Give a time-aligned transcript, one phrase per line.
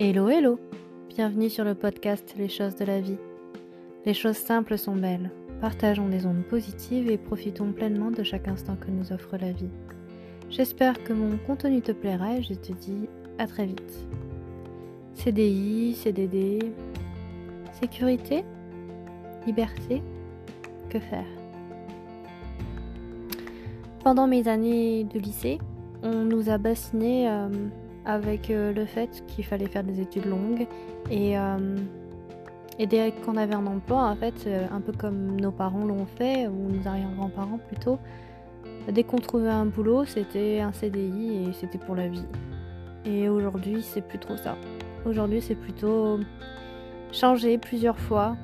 [0.00, 0.60] Hello, hello
[1.08, 3.18] Bienvenue sur le podcast Les choses de la vie.
[4.06, 5.32] Les choses simples sont belles.
[5.60, 9.72] Partageons des ondes positives et profitons pleinement de chaque instant que nous offre la vie.
[10.50, 14.06] J'espère que mon contenu te plaira et je te dis à très vite.
[15.14, 16.60] CDI, CDD,
[17.72, 18.44] sécurité,
[19.48, 20.00] liberté,
[20.90, 21.26] que faire?
[24.04, 25.58] Pendant mes années de lycée,
[26.04, 27.48] on nous a bassiné euh,
[28.08, 30.66] avec euh, le fait qu'il fallait faire des études longues
[31.10, 31.76] et, euh,
[32.78, 36.48] dès qu'on avait un emploi, en fait, euh, un peu comme nos parents l'ont fait,
[36.48, 37.98] ou nos arrière-grands-parents plutôt,
[38.90, 42.24] dès qu'on trouvait un boulot, c'était un CDI et c'était pour la vie.
[43.04, 44.56] Et aujourd'hui, c'est plus trop ça.
[45.04, 46.18] Aujourd'hui, c'est plutôt
[47.12, 48.36] changer plusieurs fois,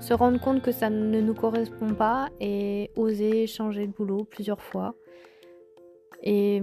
[0.00, 4.60] se rendre compte que ça ne nous correspond pas et oser changer de boulot plusieurs
[4.60, 4.94] fois.
[6.22, 6.60] Et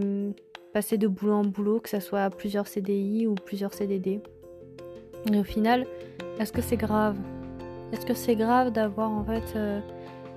[0.76, 4.20] passer de boulot en boulot, que ce soit plusieurs CDI ou plusieurs CDD.
[5.32, 5.88] Et au final,
[6.38, 7.16] est-ce que c'est grave?
[7.94, 9.80] Est-ce que c'est grave d'avoir en fait euh,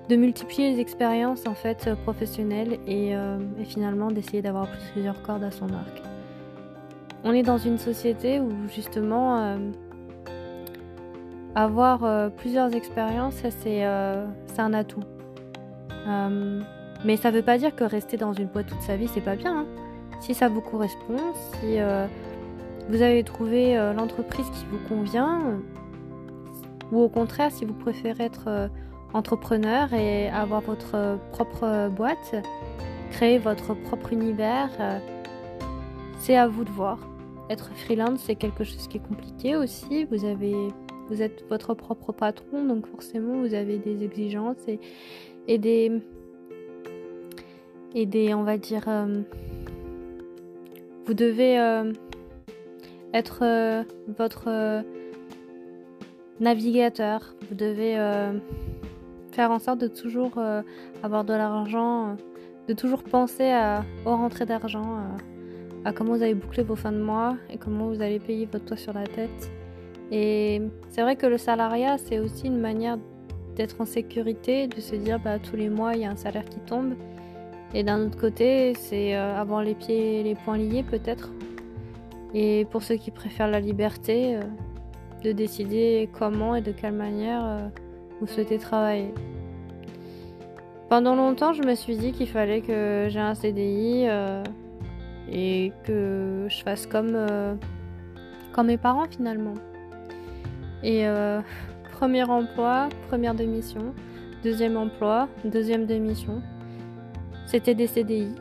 [0.08, 5.42] de multiplier les expériences en fait professionnelles et, euh, et finalement d'essayer d'avoir plusieurs cordes
[5.42, 6.02] à son arc?
[7.24, 9.56] On est dans une société où justement euh,
[11.56, 15.02] avoir plusieurs expériences, c'est un atout.
[17.04, 19.36] Mais ça veut pas dire que rester dans une boîte toute sa vie, c'est pas
[19.36, 19.60] bien.
[19.60, 19.66] Hein
[20.20, 22.06] si ça vous correspond, si euh,
[22.88, 25.60] vous avez trouvé euh, l'entreprise qui vous convient,
[26.90, 28.68] ou au contraire, si vous préférez être euh,
[29.12, 32.34] entrepreneur et avoir votre propre boîte,
[33.10, 34.70] créer votre propre univers,
[36.20, 36.98] c'est à vous de voir.
[37.48, 40.04] Être freelance, c'est quelque chose qui est compliqué aussi.
[40.04, 44.66] Vous êtes votre propre patron, donc forcément, vous avez des exigences
[45.46, 46.02] et des,
[47.94, 48.88] et des, on va dire,
[51.08, 51.90] vous devez euh,
[53.14, 53.82] être euh,
[54.18, 54.82] votre euh,
[56.38, 57.34] navigateur.
[57.48, 57.94] Vous devez
[59.32, 60.38] faire en sorte de toujours
[61.02, 62.16] avoir de l'argent,
[62.68, 64.98] de toujours penser à, aux rentrées d'argent,
[65.86, 68.66] à, comment vous allez boucler vos fins de mois et comment vous allez payer votre
[68.66, 69.50] toit sur la tête.
[70.12, 70.60] Et
[70.90, 72.98] c'est vrai que le salariat, c'est aussi une manière
[73.56, 76.44] d'être en sécurité, de se dire bah, tous les mois il y a un salaire
[76.44, 76.94] qui tombe
[77.74, 81.30] et d'un autre côté, c'est euh, avoir les pieds et les poings liés peut-être.
[82.34, 84.42] Et pour ceux qui préfèrent la liberté, euh,
[85.22, 87.68] de décider comment et de quelle manière euh,
[88.20, 89.12] vous souhaitez travailler.
[90.88, 94.06] Pendant longtemps, je me suis dit qu'il fallait que j'ai un CDI
[95.30, 97.18] et que je fasse comme,
[98.52, 99.52] comme mes parents finalement.
[100.82, 101.04] Et
[101.92, 103.92] premier emploi, première démission,
[104.42, 106.40] deuxième emploi, deuxième démission.
[107.48, 108.34] C'était des CDI.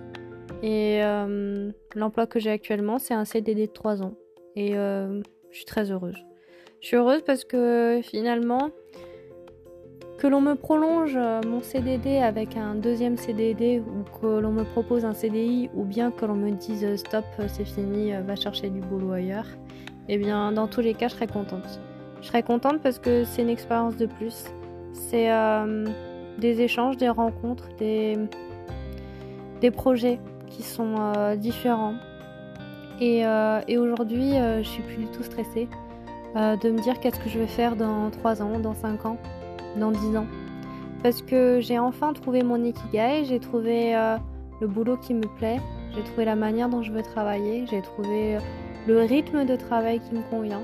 [0.62, 4.16] Et euh, l'emploi que j'ai actuellement, c'est un CDD de 3 ans.
[4.57, 6.18] Et euh, je suis très heureuse.
[6.81, 8.69] Je suis heureuse parce que finalement,
[10.18, 14.66] que l'on me prolonge euh, mon CDD avec un deuxième CDD ou que l'on me
[14.66, 18.81] propose un CDI ou bien que l'on me dise stop, c'est fini, va chercher du
[18.81, 19.47] boulot ailleurs,
[20.09, 21.79] eh bien dans tous les cas, je serais contente.
[22.22, 24.47] Je serais contente parce que c'est une expérience de plus.
[24.91, 25.29] C'est
[26.39, 28.18] des échanges, des rencontres, des,
[29.62, 31.95] des projets qui sont euh, différents.
[33.00, 35.68] Et, euh, aujourd'hui, euh, je suis plus du tout stressée
[36.35, 39.18] de me dire qu'est-ce que je vais faire dans 3 ans, dans 5 ans,
[39.75, 40.28] dans 10 ans.
[41.01, 43.95] Parce que j'ai enfin trouvé mon ikigai, j'ai trouvé
[44.62, 45.59] le boulot qui me plaît,
[45.95, 48.38] j'ai trouvé la manière dont je veux travailler, j'ai trouvé
[48.88, 50.62] le rythme de travail qui me convient.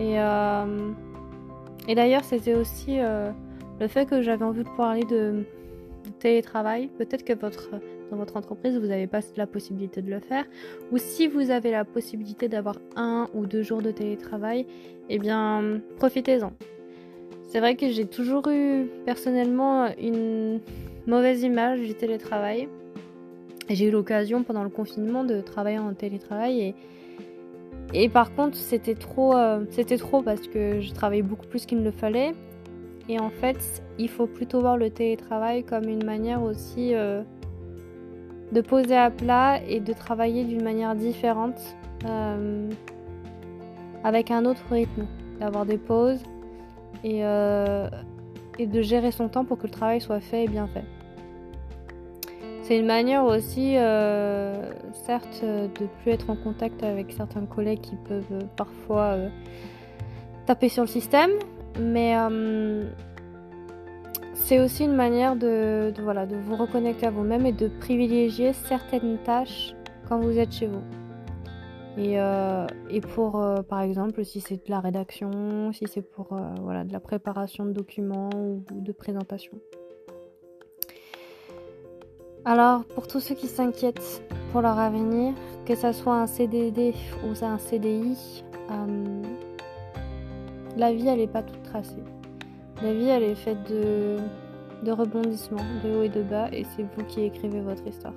[0.00, 5.44] Et, d'ailleurs, c'était aussi le fait que j'avais envie de parler de
[6.18, 6.88] télétravail.
[6.98, 7.70] Peut-être que votre
[8.10, 10.44] dans votre entreprise, vous n'avez pas la possibilité de le faire.
[10.92, 14.66] Ou si vous avez la possibilité d'avoir un ou deux jours de télétravail,
[15.08, 16.52] eh bien, profitez-en.
[17.48, 20.60] C'est vrai que j'ai toujours eu personnellement une
[21.06, 22.68] mauvaise image du télétravail.
[23.68, 26.74] J'ai eu l'occasion pendant le confinement de travailler en télétravail
[27.92, 31.78] et, par contre c'était trop, euh, c'était trop parce que je travaillais beaucoup plus qu'il
[31.78, 32.34] ne le fallait.
[33.08, 37.22] Et en fait, il faut plutôt voir le télétravail comme une manière aussi euh,
[38.52, 41.76] de poser à plat et de travailler d'une manière différente,
[42.06, 42.68] euh,
[44.04, 45.06] avec un autre rythme,
[45.38, 46.22] d'avoir des pauses
[47.04, 47.88] et, euh,
[48.58, 50.84] et de gérer son temps pour que le travail soit fait et bien fait.
[52.62, 57.96] C'est une manière aussi, euh, certes, de plus être en contact avec certains collègues qui
[57.96, 59.16] peuvent parfois
[60.46, 61.30] taper sur le système,
[61.80, 62.14] mais
[64.44, 69.18] c'est aussi une manière de, voilà, de vous reconnecter à vous-même et de privilégier certaines
[69.18, 69.74] tâches
[70.08, 70.82] quand vous êtes chez vous.
[71.98, 72.16] Et,
[72.88, 76.28] et pour, par exemple, si c'est de la rédaction, si c'est pour
[76.62, 79.58] voilà, de la préparation de documents ou de présentation.
[82.46, 85.34] Alors, pour tous ceux qui s'inquiètent pour leur avenir,
[85.66, 89.22] que ce soit un CDD ou un CDI, euh,
[90.76, 92.02] la vie, elle n'est pas toute tracée.
[92.82, 94.18] La vie, elle est faite de,
[94.90, 98.14] rebondissements, de haut et de bas, et c'est vous qui écrivez votre histoire.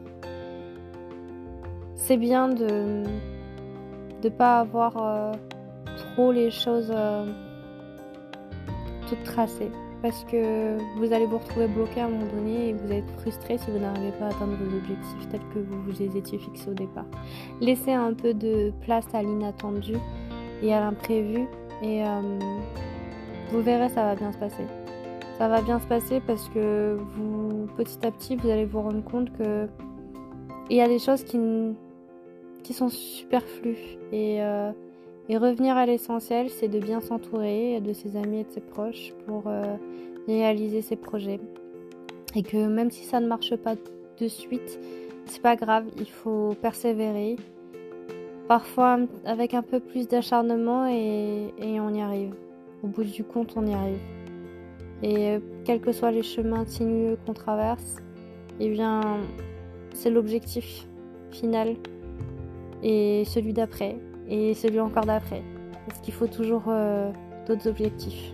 [1.96, 3.04] C'est bien de
[4.24, 5.32] ne pas avoir euh,
[5.98, 7.26] trop les choses euh,
[9.08, 9.72] toutes tracées
[10.04, 13.22] parce que vous allez vous retrouver bloqué à un moment donné et vous allez être
[13.22, 16.38] frustré si vous n'arrivez pas à atteindre vos objectifs tels que vous vous les étiez
[16.38, 17.06] fixés au départ.
[17.62, 19.94] Laissez un peu de place à l'inattendu
[20.62, 21.48] et à l'imprévu
[21.82, 22.22] et euh,
[23.54, 24.66] vous verrez ça va bien se passer.
[25.38, 29.04] Ça va bien se passer parce que vous petit à petit vous allez vous rendre
[29.04, 29.68] compte que
[30.70, 31.38] il y a des choses qui,
[32.74, 34.72] sont superflues et euh,
[35.30, 39.14] et revenir à l'essentiel, c'est de bien s'entourer de ses amis et de ses proches
[39.26, 39.78] pour euh,
[40.28, 41.40] réaliser ses projets.
[42.36, 43.76] Et que même si ça ne marche pas
[44.20, 44.80] de suite,
[45.26, 47.38] c'est pas grave, il faut persévérer.
[48.50, 52.34] Parfois avec un peu plus d'acharnement et, on y arrive.
[52.84, 54.00] Au bout du compte, on y arrive.
[55.02, 57.98] Et euh, quels que soient les chemins sinueux qu'on traverse,
[58.60, 59.02] eh bien,
[59.94, 60.86] c'est l'objectif
[61.32, 61.76] final
[62.84, 63.98] et celui d'après
[64.30, 65.44] et celui encore d'après.
[65.88, 67.12] Parce qu'il faut toujours euh,
[67.48, 68.34] d'autres objectifs.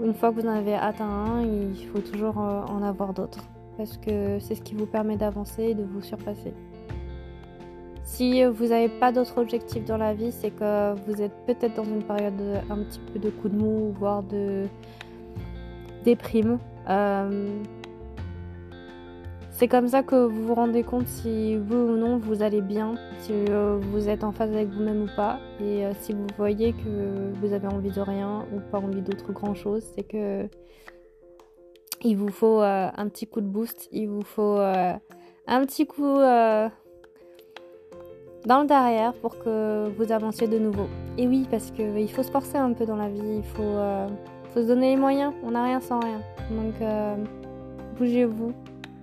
[0.00, 3.44] Une fois que vous en avez atteint un, il faut toujours euh, en avoir d'autres.
[3.76, 6.54] Parce que c'est ce qui vous permet d'avancer et de vous surpasser.
[8.04, 11.84] Si vous n'avez pas d'autres objectifs dans la vie, c'est que vous êtes peut-être dans
[11.84, 14.66] une période un petit peu de coup de mou, voire de
[16.04, 16.58] déprime.
[16.88, 17.48] Euh,
[19.50, 22.96] c'est comme ça que vous vous rendez compte si vous ou non vous allez bien,
[23.20, 25.38] si euh, vous êtes en phase avec vous-même ou pas.
[25.60, 29.32] Et euh, si vous voyez que vous avez envie de rien ou pas envie d'autre
[29.32, 30.48] grand chose, c'est que
[32.04, 36.18] il vous faut un petit coup de boost, il vous faut un petit coup
[38.46, 40.88] dans le derrière pour que vous avanciez de nouveau.
[41.18, 43.78] Et oui, parce qu'il faut se forcer un peu dans la vie, il faut,
[44.52, 46.20] faut se donner les moyens, on n'a rien sans rien.
[46.50, 46.74] Donc
[47.98, 48.52] bougez-vous,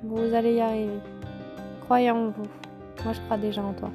[0.04, 1.00] vous allez y arriver.
[1.86, 2.48] Croyez en vous.
[3.04, 3.90] Moi, je crois déjà en toi.